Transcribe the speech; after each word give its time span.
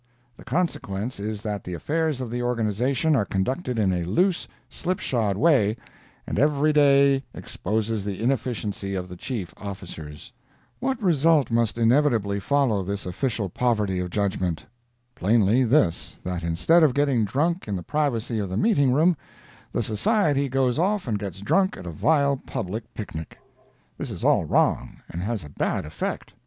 The 0.35 0.43
consequence 0.43 1.19
is 1.19 1.43
that 1.43 1.63
the 1.63 1.75
affairs 1.75 2.21
of 2.21 2.31
the 2.31 2.41
organization 2.41 3.15
are 3.15 3.23
conducted 3.23 3.77
in 3.77 3.93
a 3.93 4.03
loose, 4.03 4.47
slipshod 4.67 5.37
way, 5.37 5.75
and 6.25 6.39
every 6.39 6.73
day 6.73 7.23
exposes 7.35 8.03
the 8.03 8.19
inefficiency 8.19 8.95
of 8.95 9.07
the 9.07 9.15
chief 9.15 9.53
officers. 9.57 10.33
What 10.79 10.99
result 11.03 11.51
must 11.51 11.77
inevitably 11.77 12.39
follow 12.39 12.81
this 12.81 13.05
official 13.05 13.47
poverty 13.47 13.99
of 13.99 14.09
judgment? 14.09 14.65
Plainly 15.13 15.63
this, 15.63 16.17
that 16.23 16.41
instead 16.41 16.81
of 16.81 16.95
getting 16.95 17.23
drunk 17.23 17.67
in 17.67 17.75
the 17.75 17.83
privacy 17.83 18.39
of 18.39 18.49
the 18.49 18.57
meeting 18.57 18.91
room, 18.91 19.15
the 19.71 19.83
society 19.83 20.49
goes 20.49 20.79
off 20.79 21.07
and 21.07 21.19
gets 21.19 21.41
drunk 21.41 21.77
at 21.77 21.85
a 21.85 21.91
vile 21.91 22.37
public 22.47 22.91
picnic. 22.95 23.37
This 23.99 24.09
is 24.09 24.23
all 24.23 24.45
wrong, 24.45 25.03
and 25.09 25.21
has 25.21 25.43
a 25.43 25.49
bad 25.49 25.85
effect. 25.85 26.33